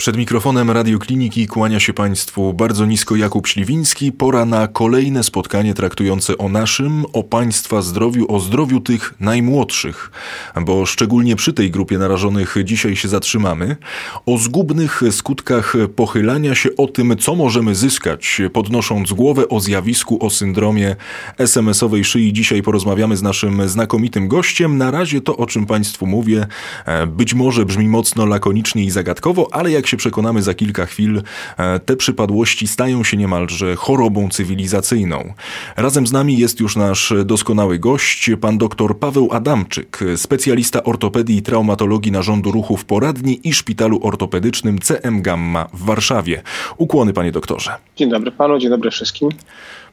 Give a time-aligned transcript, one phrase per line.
[0.00, 4.12] Przed mikrofonem Radiokliniki kłania się Państwu bardzo nisko Jakub Śliwiński.
[4.12, 10.10] Pora na kolejne spotkanie traktujące o naszym, o Państwa zdrowiu, o zdrowiu tych najmłodszych,
[10.60, 13.76] bo szczególnie przy tej grupie narażonych dzisiaj się zatrzymamy.
[14.26, 20.30] O zgubnych skutkach pochylania się, o tym, co możemy zyskać, podnosząc głowę o zjawisku, o
[20.30, 20.96] syndromie
[21.38, 22.32] SMS-owej szyi.
[22.32, 24.78] Dzisiaj porozmawiamy z naszym znakomitym gościem.
[24.78, 26.46] Na razie to, o czym Państwu mówię,
[26.86, 31.22] e, być może brzmi mocno lakonicznie i zagadkowo, ale jak się przekonamy za kilka chwil,
[31.56, 35.34] e, te przypadłości stają się niemalże chorobą cywilizacyjną.
[35.76, 41.42] Razem z nami jest już nasz doskonały gość, pan dr Paweł Adamczyk, specjalista ortopedii i
[41.42, 46.42] traumatologii narządu ruchu w poradni i szpitalu ortopedycznym CM Gamma w Warszawie.
[46.76, 47.70] Ukłony, panie doktorze.
[47.96, 49.28] Dzień dobry panu, dzień dobry wszystkim.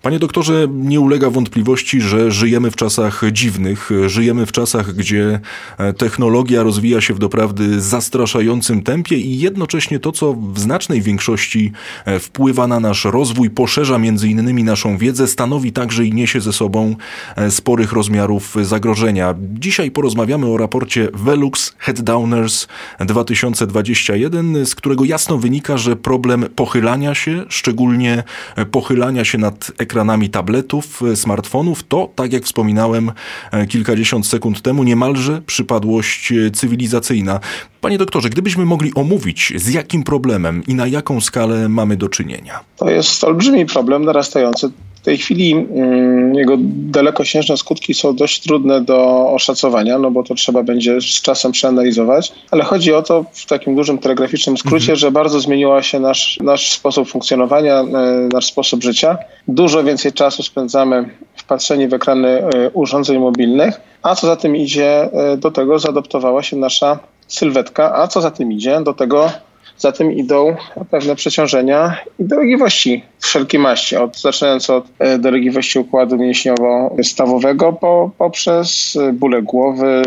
[0.02, 5.40] Panie doktorze, nie ulega wątpliwości, że żyjemy w czasach dziwnych, żyjemy w czasach, gdzie
[5.78, 11.72] e, technologia rozwija się w doprawdy zastraszającym tempie i jednocześnie to, co w znacznej większości
[12.06, 16.53] e, wpływa na nasz rozwój, poszerza między innymi naszą wiedzę, stanowi także i niesie ze
[16.53, 16.95] sobą
[17.36, 19.36] e, sporych rozmiarów zagrożenia.
[19.53, 22.68] Dzisiaj porozmawiamy o raporcie Velux Headdowners
[23.00, 28.23] 2021, z którego jasno wynika, że problem pochylania się, szczególnie
[28.72, 33.12] pochylania się nad ekranami tabletów, e, smartfonów, to, tak jak wspominałem
[33.52, 37.40] e, kilkadziesiąt sekund temu, niemalże przypadłość e, cywilizacyjna.
[37.82, 42.60] Panie doktorze, gdybyśmy mogli omówić, z jakim problemem i na jaką skalę mamy do czynienia?
[42.78, 49.30] To jest olbrzymi problem narastający tej chwili mm, jego dalekosiężne skutki są dość trudne do
[49.31, 53.75] oszacowania, no bo to trzeba będzie z czasem przeanalizować, ale chodzi o to w takim
[53.75, 54.98] dużym telegraficznym skrócie, mhm.
[54.98, 57.86] że bardzo zmieniła się nasz, nasz sposób funkcjonowania, e,
[58.34, 59.18] nasz sposób życia.
[59.48, 64.56] Dużo więcej czasu spędzamy w patrzeniu w ekrany e, urządzeń mobilnych, a co za tym
[64.56, 69.31] idzie, e, do tego zaadoptowała się nasza sylwetka, a co za tym idzie, do tego
[69.78, 70.56] za tym idą
[70.92, 78.98] pewne przeciążenia i dolegliwości wszelkiej maści, od, zaczynając od e, dolegliwości układu mięśniowo-stawowego po, poprzez
[79.14, 80.02] bóle głowy,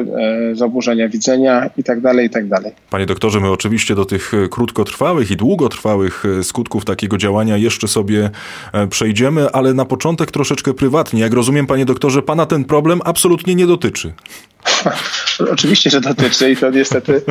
[0.50, 2.60] e, zaburzenia widzenia itd., tak itd.
[2.62, 7.88] Tak Panie doktorze, my oczywiście do tych krótkotrwałych i długotrwałych e, skutków takiego działania jeszcze
[7.88, 8.30] sobie
[8.90, 11.20] przejdziemy, ale na początek troszeczkę prywatnie.
[11.20, 14.12] Jak rozumiem, panie doktorze, pana ten problem absolutnie nie dotyczy.
[15.52, 17.22] Oczywiście, że dotyczy i to niestety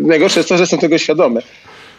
[0.00, 1.42] najgorsze jest to, że jestem tego świadomy.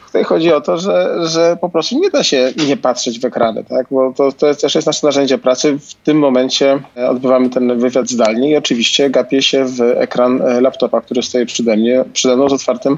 [0.07, 3.63] Tutaj chodzi o to, że, że po prostu nie da się nie patrzeć w ekrany,
[3.63, 3.87] tak?
[3.91, 5.79] bo to, to jest, też jest nasze narzędzie pracy.
[5.79, 6.79] W tym momencie
[7.09, 12.03] odbywamy ten wywiad zdalnie i oczywiście gapię się w ekran laptopa, który stoi przede mnie,
[12.13, 12.97] przede mną z otwartym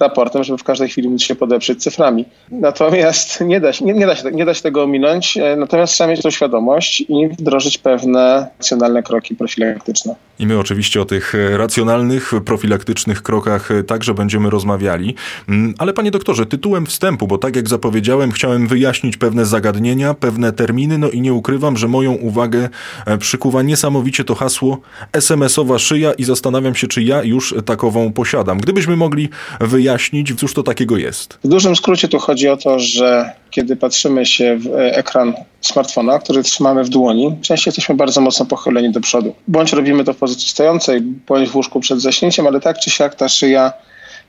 [0.00, 2.24] raportem, żeby w każdej chwili móc się podeprzeć cyframi.
[2.50, 5.94] Natomiast nie da się, nie, nie, da się, nie da się tego ominąć, e, natomiast
[5.94, 10.14] trzeba mieć tą świadomość i wdrożyć pewne racjonalne kroki profilaktyczne.
[10.38, 15.14] I my oczywiście o tych racjonalnych, profilaktycznych krokach także będziemy rozmawiali.
[15.48, 20.52] Mm, ale panie doktorze, tytułem wstępu, bo tak jak zapowiedziałem, chciałem wyjaśnić pewne zagadnienia, pewne
[20.52, 22.68] terminy, no i nie ukrywam, że moją uwagę
[23.06, 24.80] e, przykuwa niesamowicie to hasło
[25.12, 28.58] SMS-owa szyja i zastanawiam się, czy ja już takową posiadam.
[28.58, 29.28] Gdybyśmy mogli
[29.60, 31.38] wyjaśnić, cóż to takiego jest?
[31.44, 36.18] W dużym skrócie tu chodzi o to, że kiedy patrzymy się w e, ekran smartfona,
[36.18, 39.34] który trzymamy w dłoni, częściej jesteśmy bardzo mocno pochyleni do przodu.
[39.48, 43.14] Bądź robimy to w pozycji stojącej, bądź w łóżku przed zaśnięciem, ale tak czy siak
[43.14, 43.72] ta szyja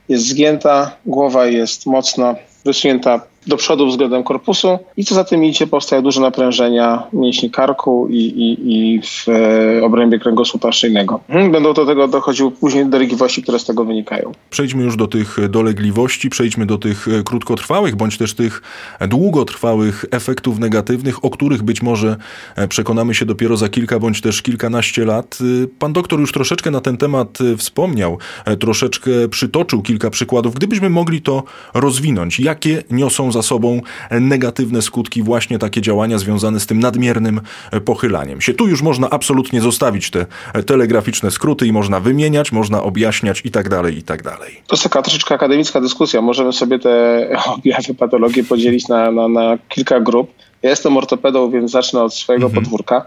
[0.08, 5.66] jest zgięta, głowa jest mocno wysunięta do przodu względem korpusu i co za tym idzie,
[5.66, 11.20] powstaje duże naprężenia mięśni karku i, i, i w e, obrębie kręgosłupa szyjnego.
[11.28, 14.32] Hmm, będą do tego dochodziły później dolegliwości, które z tego wynikają.
[14.50, 18.62] Przejdźmy już do tych dolegliwości, przejdźmy do tych e, krótkotrwałych, bądź też tych
[19.08, 22.16] długotrwałych efektów negatywnych, o których być może
[22.56, 25.38] e, przekonamy się dopiero za kilka bądź też kilkanaście lat.
[25.78, 28.18] Pan doktor już troszeczkę na ten temat wspomniał,
[28.60, 30.54] troszeczkę przytoczył kilka przykładów.
[30.54, 31.42] Gdybyśmy mogli to
[31.74, 33.80] rozwinąć, jakie niosą za sobą
[34.10, 37.40] negatywne skutki właśnie takie działania związane z tym nadmiernym
[37.84, 38.54] pochylaniem się.
[38.54, 40.26] Tu już można absolutnie zostawić te
[40.66, 44.62] telegraficzne skróty i można wymieniać, można objaśniać i tak dalej, i tak dalej.
[44.66, 46.22] To jest taka troszeczkę akademicka dyskusja.
[46.22, 47.26] Możemy sobie te
[47.56, 50.30] objawy, patologie podzielić na, na, na kilka grup.
[50.62, 52.64] Ja jestem ortopedą, więc zacznę od swojego mhm.
[52.64, 53.06] podwórka.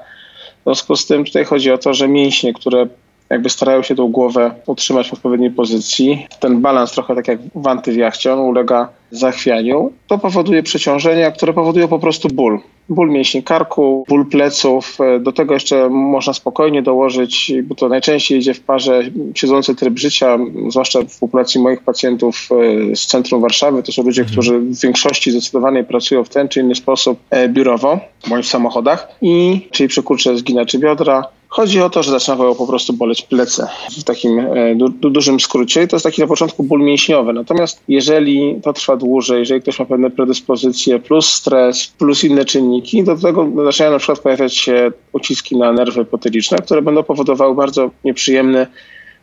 [0.59, 2.87] W związku z tym tutaj chodzi o to, że mięśnie, które
[3.29, 6.27] jakby starają się tą głowę utrzymać w odpowiedniej pozycji.
[6.39, 9.91] Ten balans trochę tak jak w antywjachcie, on ulega zachwianiu.
[10.07, 12.59] To powoduje przeciążenia, które powodują po prostu ból.
[12.89, 14.97] Ból mięśni karku, ból pleców.
[15.19, 19.01] Do tego jeszcze można spokojnie dołożyć, bo to najczęściej idzie w parze
[19.35, 20.37] siedzący tryb życia,
[20.69, 22.49] zwłaszcza w populacji moich pacjentów
[22.91, 23.83] e, z centrum Warszawy.
[23.83, 24.33] To są ludzie, mhm.
[24.33, 29.07] którzy w większości zdecydowanej pracują w ten czy inny sposób e, biurowo bądź w samochodach.
[29.21, 33.67] I czyli przykurcze zginaczy biodra, Chodzi o to, że zaczynają po prostu boleć plece
[33.99, 37.33] w takim e, du dużym skrócie i to jest taki na początku ból mięśniowy.
[37.33, 43.03] Natomiast jeżeli to trwa dłużej, jeżeli ktoś ma pewne predyspozycje, plus stres, plus inne czynniki,
[43.03, 47.91] do tego zaczynają na przykład pojawiać się uciski na nerwy potyliczne, które będą powodowały bardzo
[48.03, 48.67] nieprzyjemny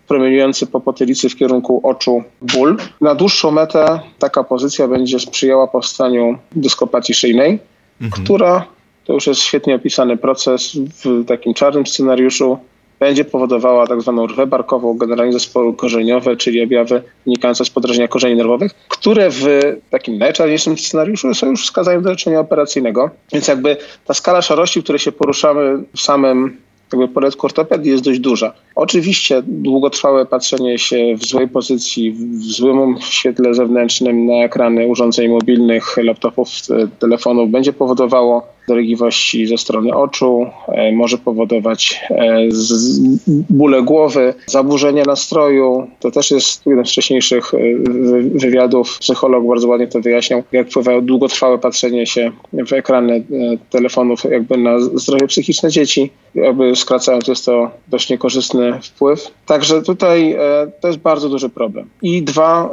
[0.08, 2.76] promieniujący po potylicy w kierunku oczu ból.
[3.00, 7.58] Na dłuższą metę taka pozycja będzie sprzyjała powstaniu dyskopatii szyjnej,
[8.00, 8.24] mhm.
[8.24, 8.66] która
[9.05, 12.58] to już jest świetnie opisany proces w takim czarnym scenariuszu.
[13.00, 18.37] Będzie powodowała tak zwaną rwę barkową, generalnie zespoły korzeniowe, czyli objawy wynikające z podrażnienia korzeni
[18.37, 19.47] nerwowych, które w
[19.91, 23.11] takim najczarniejszym scenariuszu są już wskazaniem do leczenia operacyjnego.
[23.32, 26.56] Więc jakby ta skala szarości, w której się poruszamy w samym
[26.93, 28.52] jakby poletku ortopedii jest dość duża.
[28.75, 35.97] Oczywiście długotrwałe patrzenie się w złej pozycji, w złym świetle zewnętrznym na ekrany urządzeń mobilnych,
[35.97, 36.49] laptopów,
[36.99, 42.48] telefonów będzie powodowało dolegliwości ze strony oczu, e, może powodować e,
[43.50, 45.86] bóle głowy, zaburzenia nastroju.
[46.00, 47.58] To też jest jeden z wcześniejszych e,
[48.34, 48.98] wywiadów.
[48.98, 53.24] Psycholog bardzo ładnie to wyjaśniał, jak wpływa długotrwałe patrzenie się w ekrany
[53.70, 56.10] telefonów jakby na zdrowie psychiczne dzieci.
[56.34, 59.30] Jakby skracając jest to dość niekorzystny wpływ.
[59.46, 60.36] Także tutaj
[60.80, 61.88] to jest bardzo duży problem.
[62.02, 62.70] I dwa,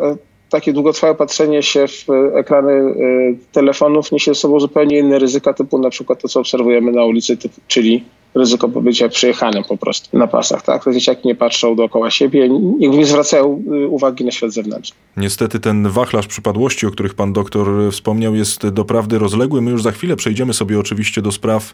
[0.49, 2.05] takie długotrwałe patrzenie się w
[2.35, 6.91] ekrany y, telefonów niesie ze sobą zupełnie inne ryzyka, typu na przykład to, co obserwujemy
[6.91, 8.03] na ulicy, czyli
[8.37, 10.61] ryzyko bycia przejechanym po prostu na pasach.
[10.61, 10.83] Tak?
[10.83, 12.49] Te dzieciaki nie patrzą dookoła siebie,
[12.79, 14.97] nie zwracają y, uwagi na świat zewnętrzny.
[15.17, 19.61] Niestety ten wachlarz przypadłości, o których pan doktor wspomniał, jest doprawdy rozległy.
[19.61, 21.73] My już za chwilę przejdziemy sobie oczywiście do spraw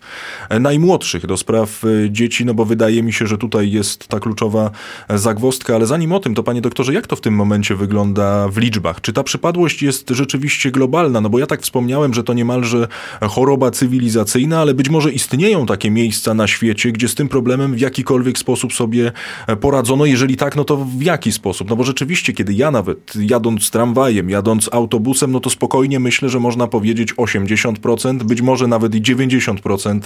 [0.50, 4.20] e, najmłodszych, do spraw e, dzieci, no bo wydaje mi się, że tutaj jest ta
[4.20, 4.72] kluczowa
[5.08, 8.48] e, zagwostka, ale zanim o tym, to panie doktorze, jak to w tym momencie wygląda
[8.48, 9.02] w liczbach?
[9.02, 11.22] Czy ta przypadłość jest rzeczywiście globalna?
[11.22, 12.88] No bo ja tak wspomniałem, że to niemalże
[13.22, 17.80] choroba cywilizacyjna, ale być może istnieją takie miejsca na świecie, gdzie z tym problemem w
[17.80, 19.12] jakikolwiek sposób sobie
[19.48, 20.06] e, poradzono?
[20.06, 21.70] Jeżeli tak, no to w jaki sposób?
[21.70, 26.40] No bo rzeczywiście, kiedy ja nawet jadąc tramwajem, jadąc autobusem, no to spokojnie myślę, że
[26.40, 30.00] można powiedzieć 80%, być może nawet i 90%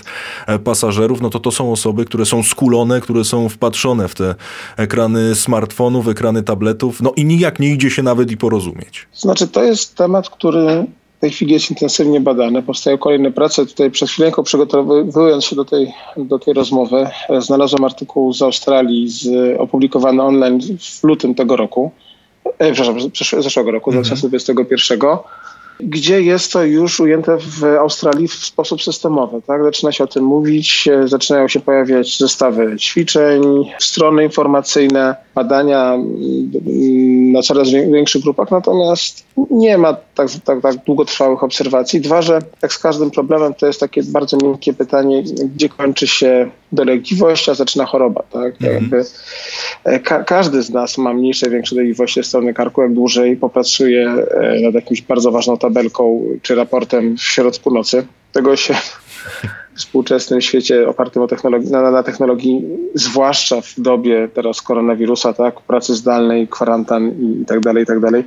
[0.48, 4.36] e, pasażerów, no to to są osoby, które są skulone, które są wpatrzone w te
[4.78, 9.08] ekrany smartfonów, ekrany tabletów, no i nijak nie idzie się nawet i porozumieć.
[9.14, 10.86] Znaczy, to jest temat, który
[11.18, 12.64] w tej chwili jest intensywnie badane.
[12.64, 13.66] Powstają kolejne prace.
[13.66, 19.10] Tutaj przez chwilę przygotowując się do tej, do tej rozmowy, e, znalazłem artykuł z Australii
[19.10, 19.28] z,
[19.60, 21.92] opublikowany online w lutym tego roku,
[22.60, 23.12] e, przepraszam,
[23.42, 24.04] zeszłego roku, mhm.
[24.04, 25.00] 2021
[25.80, 29.42] gdzie jest to już ujęte w Australii w sposób systemowy.
[29.42, 29.64] Tak?
[29.64, 33.42] Zaczyna się o tym mówić, e, zaczynają się pojawiać zestawy ćwiczeń,
[33.80, 41.44] strony informacyjne, badania mm, na coraz większych grupach, natomiast nie ma tak, tak, tak długotrwałych
[41.44, 42.02] obserwacji.
[42.02, 45.24] Dwa, że jak z każdym problemem to jest takie bardzo miękkie pytanie,
[45.56, 48.24] gdzie kończy się dolegliwość, a zaczyna choroba.
[48.24, 48.54] Tak?
[48.54, 48.74] Mhm.
[48.74, 49.04] Jakby,
[49.84, 54.14] e, ka każdy z nas ma mniejsze, większe dolegliwości strony karku, jak dłużej popracuje
[54.64, 58.06] nad jakimś bardzo ważną tabelką czy raportem w środku nocy.
[58.32, 58.76] Tego się
[59.78, 62.62] współczesnym świecie opartym o technologii, na, na, technologii,
[62.94, 68.24] zwłaszcza w dobie teraz koronawirusa, tak, pracy zdalnej, kwarantan i tak dalej, i tak dalej,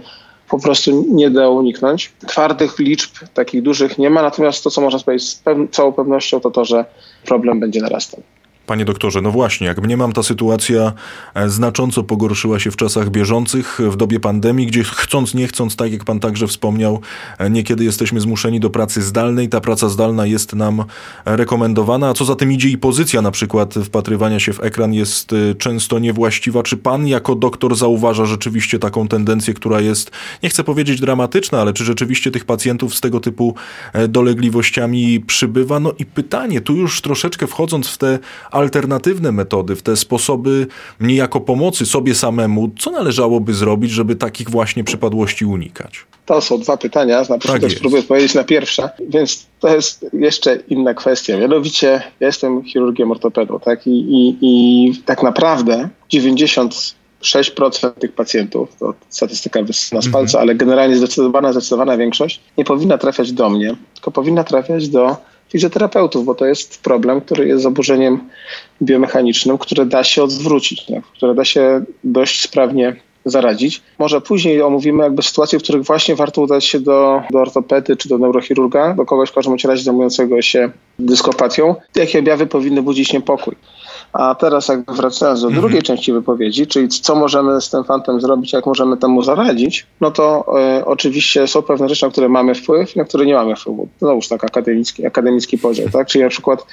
[0.48, 2.12] po prostu nie da uniknąć.
[2.26, 6.50] Twardych liczb takich dużych nie ma, natomiast to, co można powiedzieć z całą pewnością, to
[6.50, 6.84] to, że
[7.24, 8.22] problem będzie narastał.
[8.70, 10.92] Panie doktorze, no właśnie, jak mniemam, ta sytuacja
[11.34, 15.92] e, znacząco pogorszyła się w czasach bieżących, w dobie pandemii, gdzie chcąc, nie chcąc, tak
[15.92, 17.00] jak pan także wspomniał,
[17.38, 19.48] e, niekiedy jesteśmy zmuszeni do pracy zdalnej.
[19.48, 20.84] Ta praca zdalna jest nam
[21.24, 25.32] rekomendowana, a co za tym idzie i pozycja na przykład wpatrywania się w ekran jest
[25.32, 26.62] e, często niewłaściwa.
[26.62, 30.10] Czy pan jako doktor zauważa rzeczywiście taką tendencję, która jest,
[30.42, 33.54] nie chcę powiedzieć dramatyczna, ale czy rzeczywiście tych pacjentów z tego typu
[34.08, 35.80] dolegliwościami przybywa?
[35.80, 38.18] No i pytanie, tu już troszeczkę wchodząc w te
[38.60, 40.66] alternatywne metody, w te sposoby
[41.00, 46.06] niejako pomocy sobie samemu, co należałoby zrobić, żeby takich właśnie przypadłości unikać?
[46.26, 50.56] To są dwa pytania, na tak też spróbuję odpowiedzieć na pierwsze, więc to jest jeszcze
[50.68, 51.38] inna kwestia.
[51.38, 53.86] Mianowicie ja jestem chirurgiem ortopedą, tak?
[53.86, 60.42] I, i, i tak naprawdę 90 6% tych pacjentów, to statystyka wysyna z palca, mhm.
[60.42, 65.16] ale generalnie zdecydowana, zdecydowana większość nie powinna trafiać do mnie, tylko powinna trafiać do
[65.50, 68.28] fizjoterapeutów, bo to jest problem, który jest zaburzeniem
[68.82, 71.04] biomechanicznym, które da się odwrócić, tak?
[71.04, 73.82] które da się dość sprawnie zaradzić.
[73.98, 78.08] Może później omówimy jakby sytuacje, w których właśnie warto udać się do, do ortopedy czy
[78.08, 81.74] do neurochirurga, do kogoś w każdym razie zajmującego się dyskopatią.
[81.96, 83.54] Jakie objawy powinny budzić niepokój?
[84.12, 85.62] A teraz jak wracając do mhm.
[85.62, 90.10] drugiej części wypowiedzi, czyli co możemy z tym fantem zrobić, jak możemy temu zaradzić, no
[90.10, 93.56] to e, oczywiście są pewne rzeczy, na które mamy wpływ i na które nie mamy
[93.56, 93.88] wpływu.
[93.98, 96.08] Znowuż tak akademicki, akademicki podział, tak?
[96.08, 96.66] Czyli na przykład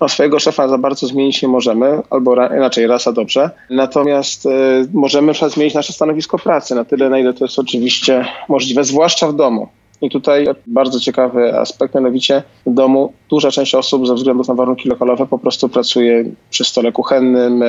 [0.00, 4.50] no, swojego szefa za bardzo zmienić nie możemy, albo ra, inaczej rasa dobrze, natomiast e,
[4.92, 9.36] możemy zmienić nasze stanowisko pracy na tyle, na ile to jest oczywiście możliwe, zwłaszcza w
[9.36, 9.68] domu.
[10.02, 14.88] I tutaj bardzo ciekawy aspekt, mianowicie w domu duża część osób ze względu na warunki
[14.88, 17.66] lokalowe po prostu pracuje przy stole kuchennym, e,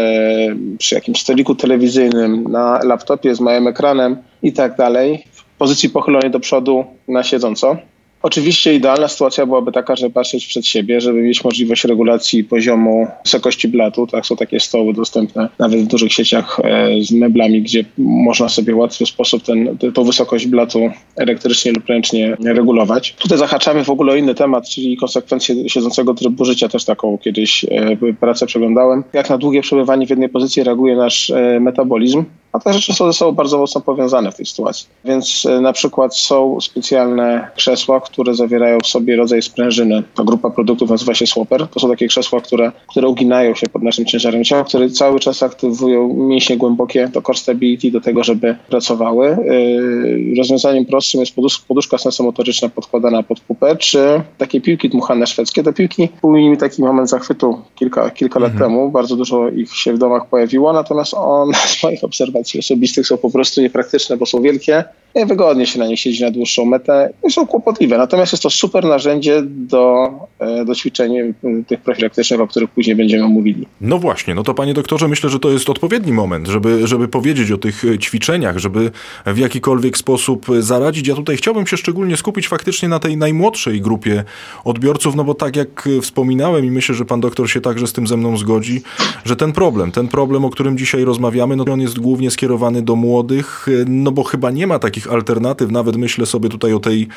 [0.78, 6.32] przy jakimś stoliku telewizyjnym, na laptopie z małym ekranem i tak dalej, w pozycji pochylonej
[6.32, 7.78] do przodu na siedząco.
[8.24, 13.68] Oczywiście idealna sytuacja byłaby taka, żeby patrzeć przed siebie, żeby mieć możliwość regulacji poziomu wysokości
[13.68, 14.08] blatu.
[14.08, 18.74] Tak, są takie stoły dostępne nawet w dużych sieciach e, z meblami, gdzie można sobie
[18.74, 20.80] w łatwy sposób ten, tą wysokość blatu
[21.16, 23.14] elektrycznie lub ręcznie regulować.
[23.14, 26.70] Tutaj zahaczamy w ogóle o inny temat, czyli konsekwencje siedzącego trybu życia.
[26.70, 29.04] Też taką kiedyś e, pracę przeglądałem.
[29.14, 32.24] Jak na długie przebywanie w jednej pozycji reaguje nasz e, metabolizm.
[32.54, 34.88] A te rzeczy są ze sobą bardzo mocno powiązane w tej sytuacji.
[35.06, 40.04] Więc na przykład są specjalne krzesła, które zawierają w sobie rodzaj sprężyny.
[40.16, 41.68] Ta grupa produktów nazywa się Swapper.
[41.68, 45.44] To są takie krzesła, które, które uginają się pod naszym ciężarem ciała, które cały czas
[45.44, 49.38] aktywują mięśnie głębokie, to core stability do tego, żeby pracowały.
[49.46, 51.36] Yy, rozwiązaniem prostszym jest
[51.68, 55.64] poduszka sensomotoryczna podkładana pod pupę, czy takie piłki dmuchane szwedzkie.
[55.64, 58.70] Te piłki były mi taki moment zachwytu kilka, kilka lat mhm.
[58.70, 58.92] temu.
[58.92, 63.32] Bardzo dużo ich się w domach pojawiło, natomiast one z moich obserwacji osobistych są po
[63.32, 64.84] prostu niepraktyczne, bo są wielkie
[65.16, 67.98] wygodnie się na nich siedzi na dłuższą metę i są kłopotliwe.
[67.98, 71.34] Natomiast jest to super narzędzie do, e, do ćwiczeń e,
[71.68, 73.68] tych profilaktycznych, o których później będziemy mówili.
[73.82, 77.52] No właśnie, no to panie doktorze, myślę, że to jest odpowiedni moment, żeby, żeby powiedzieć
[77.52, 78.92] o tych e, ćwiczeniach, żeby
[79.26, 81.08] w jakikolwiek sposób zaradzić.
[81.08, 84.24] Ja tutaj chciałbym się szczególnie skupić faktycznie na tej najmłodszej grupie
[84.64, 88.08] odbiorców, no bo tak jak wspominałem i myślę, że pan doktor się także z tym
[88.08, 88.82] ze mną zgodzi,
[89.26, 92.96] że ten problem, ten problem, o którym dzisiaj rozmawiamy, no on jest głównie skierowany do
[92.96, 97.08] młodych, no bo chyba nie ma takich takich alternatyw, nawet myślę sobie tutaj o tej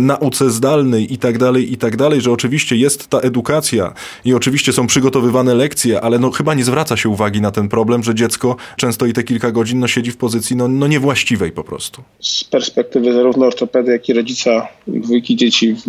[0.00, 3.92] nauce zdalnej i tak dalej, i tak dalej, że oczywiście jest ta edukacja
[4.24, 8.02] i oczywiście są przygotowywane lekcje, ale no chyba nie zwraca się uwagi na ten problem,
[8.02, 11.64] że dziecko często i te kilka godzin no, siedzi w pozycji no, no niewłaściwej po
[11.64, 12.02] prostu.
[12.20, 15.84] Z perspektywy zarówno ortopedy, jak i rodzica dwójki dzieci w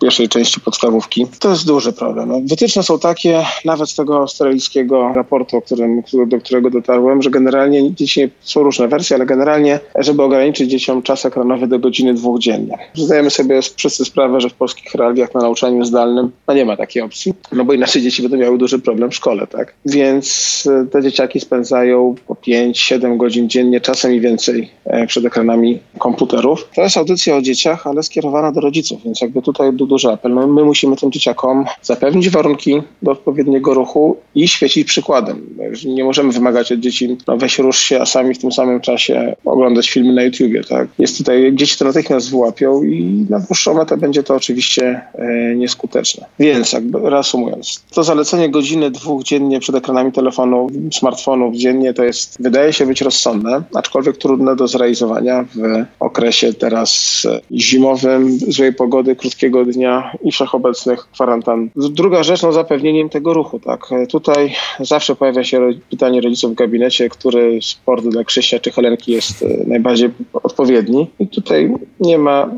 [0.00, 2.28] pierwszej części podstawówki, to jest duży problem.
[2.28, 7.30] No, wytyczne są takie, nawet z tego australijskiego raportu, o którym, do którego dotarłem, że
[7.30, 12.38] generalnie dzieci są różne wersje, ale generalnie, żeby ograniczyć dzieciom czas ekranowy do godziny dwóch
[12.38, 12.78] dziennie.
[12.94, 17.02] Zdajemy sobie wszyscy sprawę, że w polskich realiach na nauczaniu zdalnym no nie ma takiej
[17.02, 19.74] opcji, no bo inaczej dzieci będą miały duży problem w szkole, tak?
[19.86, 25.78] Więc e, te dzieciaki spędzają po 5-7 godzin dziennie, czasem i więcej e, przed ekranami
[25.98, 26.68] komputerów.
[26.74, 30.34] To jest audycja o dzieciach, ale skierowana do rodziców, więc jakby tutaj duży apel.
[30.34, 35.46] No my musimy tym dzieciakom zapewnić warunki do odpowiedniego ruchu i świecić przykładem.
[35.84, 39.36] Nie możemy wymagać od dzieci, no weź rusz się, a sami w tym samym czasie
[39.44, 40.79] oglądać filmy na YouTubie, tak?
[40.98, 46.26] Jest tutaj, dzieci to natychmiast wyłapią i na dłuższą metę będzie to oczywiście e, nieskuteczne.
[46.38, 52.42] Więc jakby reasumując, to zalecenie godziny, dwóch dziennie przed ekranami telefonu, smartfonów dziennie to jest,
[52.42, 59.16] wydaje się być rozsądne, aczkolwiek trudne do zrealizowania w okresie teraz e, zimowym, złej pogody,
[59.16, 61.70] krótkiego dnia i wszechobecnych kwarantan.
[61.76, 63.92] Druga rzecz, no zapewnieniem tego ruchu, tak.
[63.92, 69.12] E, tutaj zawsze pojawia się pytanie rodziców w gabinecie, który sport dla Krzysia czy Helenki
[69.12, 72.50] jest najbardziej odpowiedni odpowiedni i tutaj nie ma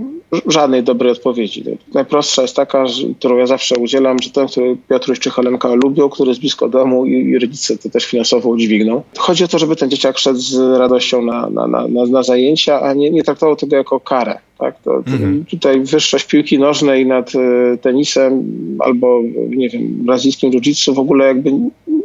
[0.46, 1.64] żadnej dobrej odpowiedzi.
[1.94, 2.84] Najprostsza jest taka,
[3.18, 7.06] którą ja zawsze udzielam, że ten, który Piotruś czy Helenka lubią, który jest blisko domu
[7.06, 9.02] i, rodzice to też finansowo udźwigną.
[9.18, 12.94] Chodzi o to, żeby ten dzieciak szedł z radością na, na, na, na zajęcia, a
[12.94, 14.38] nie, nie traktował tego jako karę.
[14.58, 14.82] Tak?
[14.82, 15.44] To, mhm.
[15.50, 18.44] Tutaj wyższość piłki nożnej nad e, tenisem
[18.78, 21.50] albo, nie wiem, brazylijskim jiu w ogóle jakby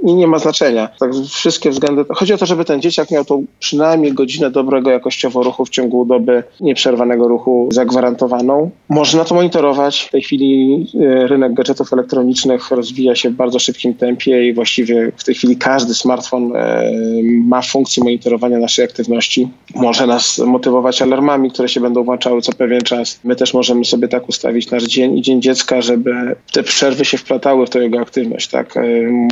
[0.07, 0.89] nie, nie ma znaczenia.
[0.99, 2.05] Tak, wszystkie względy.
[2.09, 6.05] Chodzi o to, żeby ten dzieciak miał tą przynajmniej godzinę dobrego jakościowo ruchu w ciągu
[6.05, 8.69] doby nieprzerwanego ruchu zagwarantowaną.
[8.89, 10.01] Można to monitorować.
[10.01, 15.11] W tej chwili e, rynek gadżetów elektronicznych rozwija się w bardzo szybkim tempie i właściwie
[15.17, 16.91] w tej chwili każdy smartfon e,
[17.23, 19.47] ma funkcję monitorowania naszej aktywności.
[19.75, 23.19] Może nas motywować alarmami, które się będą włączały co pewien czas.
[23.23, 27.17] My też możemy sobie tak ustawić nasz dzień i Dzień Dziecka, żeby te przerwy się
[27.17, 28.47] wplatały w tę jego aktywność.
[28.47, 28.77] Tak?
[28.77, 28.81] E,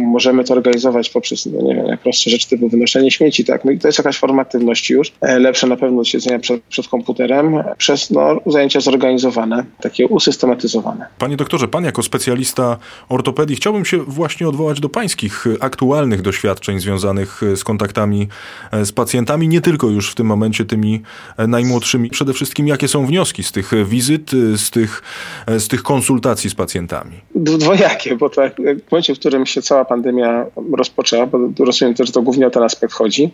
[0.03, 3.45] możemy to organizować poprzez, no nie wiem, najprostsze rzeczy typu wynoszenie śmieci.
[3.45, 3.65] Tak?
[3.65, 5.11] No i to jest jakaś forma aktywności już.
[5.21, 11.05] E, lepsze na pewno od siedzenia przed, przed komputerem przez no, zajęcia zorganizowane, takie usystematyzowane.
[11.17, 12.77] Panie doktorze, pan jako specjalista
[13.09, 18.27] ortopedii, chciałbym się właśnie odwołać do pańskich aktualnych doświadczeń związanych z kontaktami
[18.71, 21.01] e, z pacjentami, nie tylko już w tym momencie tymi
[21.47, 22.09] najmłodszymi.
[22.09, 25.01] Przede wszystkim jakie są wnioski z tych wizyt, z tych,
[25.47, 27.11] z tych konsultacji z pacjentami?
[27.35, 28.55] Dwojakie, bo tak,
[28.87, 30.44] w momencie, w którym się cała pandemia
[30.77, 33.31] rozpoczęła, bo rozumiem też, że to głównie o ten aspekt chodzi.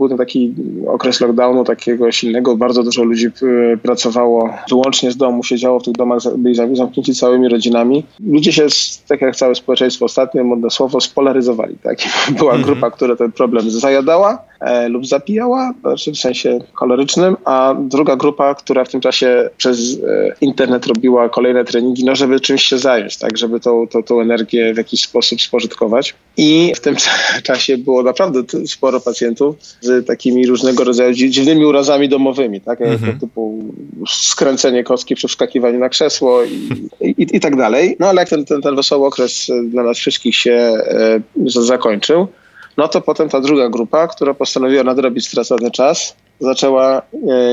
[0.00, 0.54] Był to taki
[0.86, 5.94] okres lockdownu takiego silnego, bardzo dużo ludzi e, pracowało wyłącznie z domu, siedziało w tych
[5.94, 8.04] domach, byli zamknięci całymi rodzinami.
[8.26, 8.66] Ludzie się,
[9.08, 11.76] tak jak całe społeczeństwo ostatnio, modne słowo, spolaryzowali.
[11.82, 11.98] Tak?
[12.38, 12.62] Była mhm.
[12.62, 18.54] grupa, która ten problem zajadała e, lub zapijała, znaczy w sensie kolorycznym, a druga grupa,
[18.54, 23.16] która w tym czasie przez e, internet robiła kolejne treningi, no żeby czymś się zająć,
[23.16, 26.14] tak, żeby tą, tą, tą energię w jakiś sposób spożytkować.
[26.36, 26.96] I w tym
[27.42, 33.20] czasie było naprawdę sporo pacjentów z takimi różnego rodzaju dziwnymi urazami domowymi, tak, mhm.
[33.20, 33.64] typu
[34.08, 37.96] skręcenie kostki przy wskakiwaniu na krzesło i, i, i tak dalej.
[37.98, 42.28] No ale jak ten, ten, ten wesoły okres dla nas wszystkich się e, zakończył,
[42.76, 47.02] no to potem ta druga grupa, która postanowiła nadrobić stracony czas, zaczęła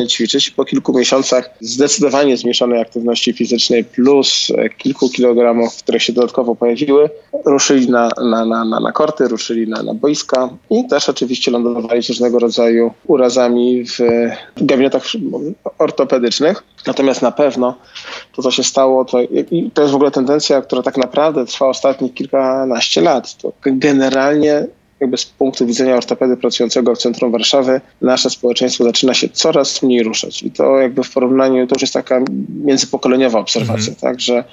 [0.04, 0.50] e, ćwiczyć.
[0.50, 7.10] Po kilku miesiącach zdecydowanie zmniejszonej aktywności fizycznej plus e, kilku kilogramów, które się dodatkowo pojawiły,
[7.46, 12.04] ruszyli na, na, na, na, na korty, ruszyli na, na boiska i też oczywiście lądowali
[12.04, 14.00] z różnego rodzaju urazami w
[14.58, 15.04] gabinetach
[15.78, 16.64] ortopedycznych.
[16.88, 17.76] Natomiast na pewno
[18.36, 19.18] to, co się stało, to,
[19.74, 23.38] to jest w ogóle tendencja, która tak naprawdę trwa ostatnich kilkanaście lat.
[23.38, 24.68] To generalnie
[25.00, 30.04] jakby z punktu widzenia ortopedy pracującego w centrum Warszawy, nasze społeczeństwo zaczyna się coraz mniej
[30.04, 30.44] ruszać.
[30.44, 32.22] I to jakby w porównaniu, to już jest taka
[32.64, 33.96] międzypokoleniowa obserwacja, mhm.
[33.96, 34.44] tak, że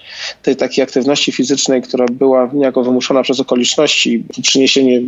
[0.42, 5.00] tej takiej aktywności fizycznej, która była niejako wymuszona przez okoliczności, przyniesienie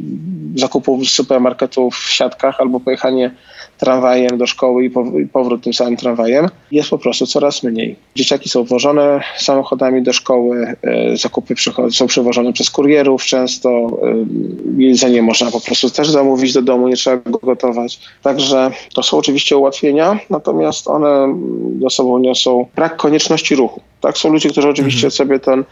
[0.54, 3.30] zakupów z supermarketów w siatkach albo pojechanie
[3.78, 4.90] tramwajem do szkoły i
[5.32, 7.96] powrót tym samym tramwajem, jest po prostu coraz mniej.
[8.14, 11.54] Dzieciaki są wożone samochodami do szkoły, e, zakupy
[11.90, 16.96] są przewożone przez kurierów często, e, jedzenie można po prostu też zamówić do domu, nie
[16.96, 18.00] trzeba go gotować.
[18.22, 21.34] Także to są oczywiście ułatwienia, natomiast one
[21.82, 23.80] ze sobą niosą brak konieczności ruchu.
[24.00, 25.10] Tak, są ludzie, którzy oczywiście mhm.
[25.10, 25.64] sobie ten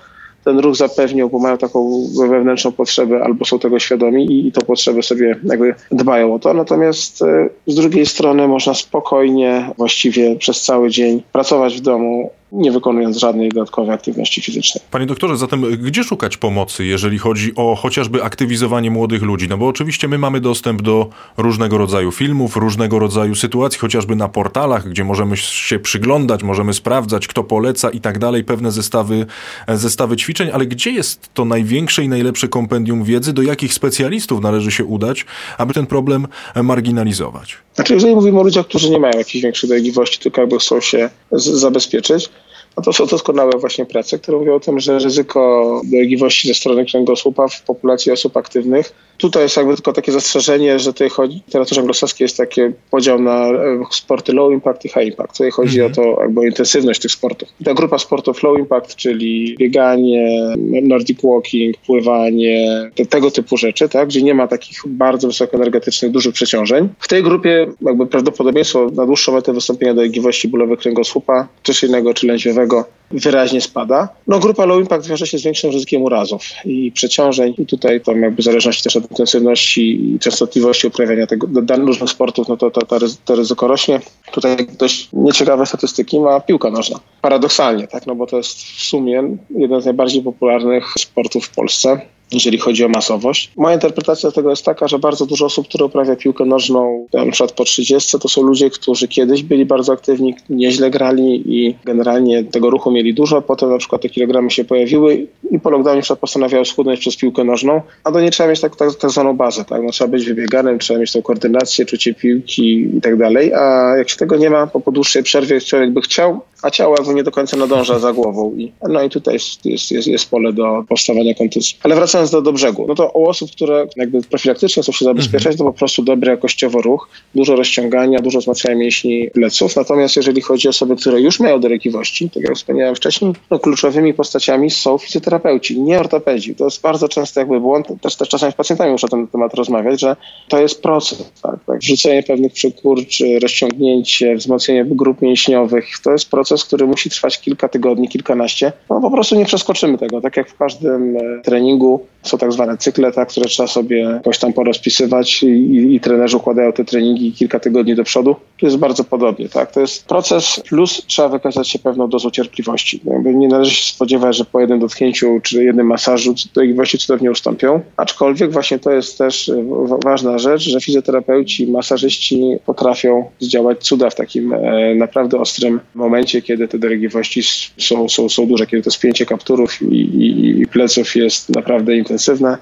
[0.44, 4.60] ten ruch zapewnią, bo mają taką wewnętrzną potrzebę albo są tego świadomi i, i to
[4.60, 6.54] potrzeby sobie jakby dbają o to.
[6.54, 12.72] Natomiast e, z drugiej strony można spokojnie, właściwie przez cały dzień pracować w domu, nie
[12.72, 14.84] wykonując żadnej dodatkowej aktywności fizycznej.
[14.90, 19.48] Panie doktorze, zatem gdzie szukać pomocy, jeżeli chodzi o chociażby aktywizowanie młodych ludzi?
[19.48, 24.28] No bo oczywiście my mamy dostęp do różnego rodzaju filmów, różnego rodzaju sytuacji, chociażby na
[24.28, 29.26] portalach, gdzie możemy się przyglądać, możemy sprawdzać, kto poleca i tak dalej, pewne zestawy,
[29.68, 34.70] zestawy ćwiczeń, ale gdzie jest to największe i najlepsze kompendium wiedzy, do jakich specjalistów należy
[34.70, 35.26] się udać,
[35.58, 36.26] aby ten problem
[36.62, 37.56] marginalizować?
[37.74, 41.10] Znaczy, jeżeli mówimy o ludziach, którzy nie mają jakichś większych dolegliwości, tylko jakby chcą się
[41.32, 42.28] zabezpieczyć,
[42.76, 46.86] no to są doskonałe właśnie prace, które mówią o tym, że ryzyko dolegliwości ze strony
[46.86, 48.92] kręgosłupa w populacji osób aktywnych.
[49.18, 53.20] Tutaj jest jakby tylko takie zastrzeżenie, że tutaj chodzi, w literaturze anglosaskiej jest taki podział
[53.20, 55.32] na e, sporty low impact i high impact.
[55.32, 56.00] Tutaj chodzi mm -hmm.
[56.00, 57.48] o to jakby o intensywność tych sportów.
[57.60, 63.88] I ta grupa sportów low impact, czyli bieganie, nordic walking, pływanie, te, tego typu rzeczy,
[63.88, 66.88] tak, gdzie nie ma takich bardzo wysokoenergetycznych, dużych przeciążeń.
[66.98, 72.26] W tej grupie jakby prawdopodobieństwo na dłuższą metę wystąpienia dolegliwości bólowych kręgosłupa, czy silnego, czy
[72.26, 74.08] lędźwiowego wyraźnie spada.
[74.26, 78.12] No grupa low impact wiąże się z większym ryzykiem urazów i przeciążeń i tutaj to
[78.12, 82.86] jakby w zależności też od intensywności i częstotliwości uprawiania tego, różnych sportów, no to, to,
[82.86, 84.00] to, to ryzyko rośnie.
[84.32, 87.00] Tutaj dość nieciekawe statystyki ma piłka nożna.
[87.20, 92.00] Paradoksalnie, tak, no bo to jest w sumie jeden z najbardziej popularnych sportów w Polsce
[92.32, 93.50] jeżeli chodzi o masowość.
[93.56, 97.52] Moja interpretacja tego jest taka, że bardzo dużo osób, które uprawia piłkę nożną, na przykład
[97.52, 102.70] po 30, to są ludzie, którzy kiedyś byli bardzo aktywni, nieźle grali i generalnie tego
[102.70, 106.64] ruchu mieli dużo, potem na przykład te kilogramy się pojawiły i po lockdownie przykład postanawiały
[106.64, 109.82] schudnąć przez piłkę nożną, a do niej trzeba mieć tak, tak, tak zwaną bazę, tak?
[109.82, 114.10] No, trzeba być wybieganym, trzeba mieć tą koordynację, czucie piłki i tak dalej, a jak
[114.10, 117.22] się tego nie ma, po, po dłuższej przerwie człowiek by chciał, a ciało jakby nie
[117.22, 118.54] do końca nadąża za głową.
[118.56, 121.76] I, no i tutaj jest, jest, jest, jest pole do powstawania kontuzji.
[121.82, 125.52] Ale wracając do, do brzegu, no to u osób, które jakby profilaktycznie chcą się zabezpieczać,
[125.52, 125.58] mhm.
[125.58, 129.76] to po prostu dobry jakościowo ruch, dużo rozciągania, dużo wzmacniania mięśni pleców.
[129.76, 134.14] Natomiast jeżeli chodzi o osoby, które już mają dolegliwości, tak jak wspomniałem wcześniej, no kluczowymi
[134.14, 136.54] postaciami są fizjoterapeuci, nie ortopedzi.
[136.54, 139.54] To jest bardzo często jakby błąd, też, też czasami z pacjentami muszę na ten temat
[139.54, 140.16] rozmawiać, że
[140.48, 141.78] to jest proces, tak, tak.
[141.78, 147.68] Wrzucenie pewnych przykurczy, rozciągnięcie, wzmocnienie grup mięśniowych, to jest proces, proces, który musi trwać kilka
[147.68, 150.20] tygodni, kilkanaście, no po prostu nie przeskoczymy tego.
[150.20, 154.38] Tak jak w każdym e, treningu są tak zwane cykle, tak, które trzeba sobie jakoś
[154.38, 158.36] tam porozpisywać i, i, i trenerzy układają te treningi kilka tygodni do przodu.
[158.56, 159.48] Tu jest bardzo podobnie.
[159.48, 159.72] Tak?
[159.72, 163.00] To jest proces, plus trzeba wykazać się pewną dozą cierpliwości.
[163.04, 167.80] Jakby nie należy się spodziewać, że po jednym dotknięciu czy jednym masażu dolegliwości cudownie ustąpią.
[167.96, 169.64] Aczkolwiek właśnie to jest też e,
[170.04, 176.68] ważna rzecz, że fizjoterapeuci, masażyści potrafią zdziałać cuda w takim e, naprawdę ostrym momencie, kiedy
[176.68, 177.42] te dolegliwości
[177.78, 182.58] są, są, są duże, kiedy to spięcie kapturów i, i, i pleców jest naprawdę intensywne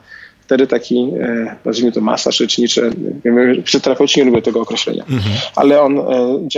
[0.52, 2.90] wtedy taki, e, nazwijmy to masaż leczniczy,
[3.64, 5.34] fizjoterapeuci nie lubią tego określenia, mhm.
[5.56, 6.00] ale on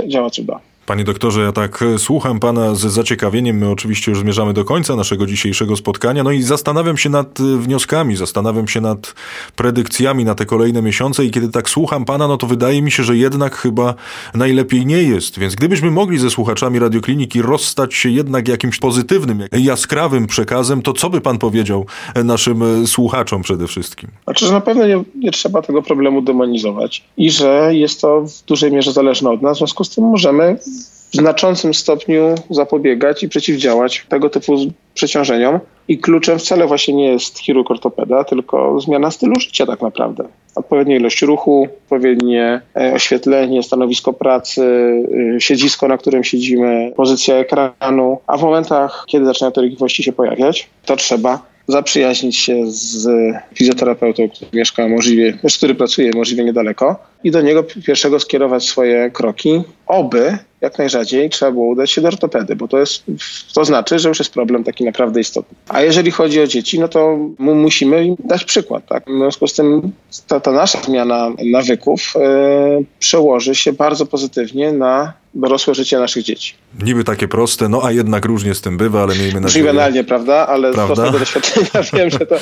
[0.08, 0.60] działa cuda.
[0.86, 3.58] Panie doktorze, ja tak e, słucham pana z zaciekawieniem.
[3.58, 6.22] My oczywiście już zmierzamy do końca naszego dzisiejszego spotkania.
[6.22, 9.14] No i zastanawiam się nad e, wnioskami, zastanawiam się nad
[9.56, 13.04] predykcjami na te kolejne miesiące i kiedy tak słucham pana, no to wydaje mi się,
[13.04, 13.94] że jednak chyba
[14.34, 15.38] najlepiej nie jest.
[15.38, 21.10] Więc gdybyśmy mogli ze słuchaczami radiokliniki rozstać się jednak jakimś pozytywnym, jaskrawym przekazem, to co
[21.10, 24.10] by pan powiedział e, naszym słuchaczom przede wszystkim?
[24.24, 28.44] Znaczy, że na pewno nie, nie trzeba tego problemu demonizować i że jest to w
[28.46, 29.56] dużej mierze zależne od nas.
[29.56, 30.58] W związku z tym możemy
[31.14, 34.56] w znaczącym stopniu zapobiegać i przeciwdziałać tego typu
[34.94, 35.58] przeciążeniom.
[35.88, 40.24] I kluczem wcale właśnie nie jest chirurg ortopeda, tylko zmiana stylu życia tak naprawdę.
[40.54, 44.62] Odpowiednia ilość ruchu, odpowiednie e, oświetlenie, stanowisko pracy,
[45.36, 50.12] e, siedzisko, na którym siedzimy, pozycja ekranu, a w momentach, kiedy zaczynają te dolegliwości się
[50.12, 53.08] pojawiać, to trzeba zaprzyjaźnić się z
[53.54, 59.62] fizjoterapeutą, który mieszka możliwie, który pracuje możliwie niedaleko i do niego pierwszego skierować swoje kroki,
[59.86, 63.04] oby jak najrzadziej trzeba było udać się do ortopedy, bo to jest,
[63.54, 65.56] to znaczy, że już jest problem taki naprawdę istotny.
[65.68, 69.04] A jeżeli chodzi o dzieci, no to musimy im dać przykład, tak?
[69.06, 69.92] W związku z tym
[70.28, 72.14] ta, ta nasza zmiana nawyków
[72.78, 76.54] yy, przełoży się bardzo pozytywnie na dorosłe życie naszych dzieci.
[76.82, 79.66] Niby takie proste, no a jednak różnie z tym bywa, ale miejmy nadzieję...
[79.66, 80.46] Banalnie, prawda?
[80.46, 80.94] Ale prawda?
[80.94, 82.36] z własnego doświadczenia wiem, że to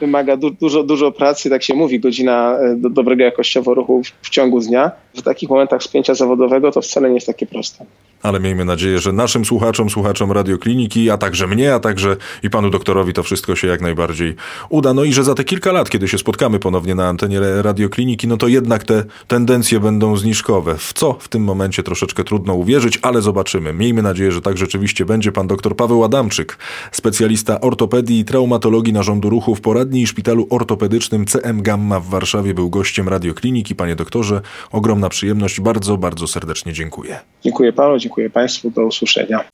[0.00, 4.26] wymaga du dużo, dużo pracy, tak się mówi, godzina e, do dobrego jakościowo ruchu w,
[4.26, 4.90] w ciągu dnia.
[5.14, 7.84] W takich momentach spięcia zawodowego to wcale nie jest takie proste
[8.22, 12.70] ale miejmy nadzieję, że naszym słuchaczom, słuchaczom radiokliniki, a także mnie, a także i panu
[12.70, 14.34] doktorowi to wszystko się jak najbardziej
[14.68, 14.94] uda.
[14.94, 18.36] No i że za te kilka lat, kiedy się spotkamy ponownie na antenie radiokliniki, no
[18.36, 20.78] to jednak te tendencje będą zniżkowe.
[20.78, 23.72] W co w tym momencie troszeczkę trudno uwierzyć, ale zobaczymy.
[23.72, 25.32] Miejmy nadzieję, że tak rzeczywiście będzie.
[25.32, 26.58] Pan doktor Paweł Adamczyk,
[26.92, 32.54] specjalista ortopedii i traumatologii narządu ruchu w poradni i szpitalu ortopedycznym CM Gamma w Warszawie
[32.54, 33.74] był gościem radiokliniki.
[33.74, 34.40] Panie doktorze,
[34.72, 35.60] ogromna przyjemność.
[35.60, 37.20] Bardzo, bardzo serdecznie dziękuję.
[37.42, 38.70] Dziękuję panu, Dziękuję Państwu.
[38.70, 39.44] Do usłyszenia.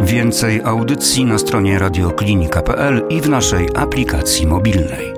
[0.00, 5.13] Więcej audycji na stronie radioklinika.pl i w naszej aplikacji mobilnej.